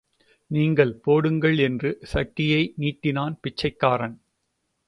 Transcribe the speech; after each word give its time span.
நீங்கள் 0.51 0.93
போடுங்கள் 0.95 1.59
என்று 1.59 1.89
சட்டியை 2.13 2.73
நீட்டினான் 2.77 3.37
பிச்சைக்காரன். 3.41 4.17